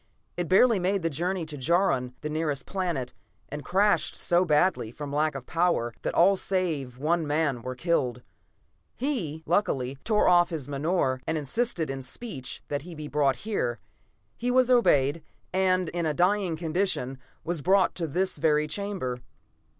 It 0.35 0.47
barely 0.49 0.79
made 0.79 1.03
the 1.03 1.11
journey 1.11 1.45
to 1.45 1.55
Jaron, 1.59 2.15
the 2.21 2.29
nearest 2.31 2.65
planet, 2.65 3.13
and 3.49 3.63
crashed 3.63 4.15
so 4.15 4.43
badly, 4.43 4.89
from 4.89 5.13
lack 5.13 5.35
of 5.35 5.45
power, 5.45 5.93
that 6.01 6.15
all 6.15 6.35
save 6.35 6.97
one 6.97 7.27
man 7.27 7.61
were 7.61 7.75
killed. 7.75 8.23
"He, 8.95 9.43
luckily, 9.45 9.99
tore 10.03 10.27
off 10.27 10.49
his 10.49 10.67
menore, 10.67 11.21
and 11.27 11.37
insisted 11.37 11.91
in 11.91 12.01
speech 12.01 12.63
that 12.67 12.81
he 12.81 12.95
be 12.95 13.07
brought 13.07 13.35
here. 13.45 13.79
He 14.37 14.49
was 14.49 14.71
obeyed, 14.71 15.21
and, 15.53 15.89
in 15.89 16.07
a 16.07 16.15
dying 16.15 16.55
condition, 16.57 17.19
was 17.43 17.61
brought 17.61 17.93
to 17.93 18.07
this 18.07 18.39
very 18.39 18.65
chamber." 18.67 19.19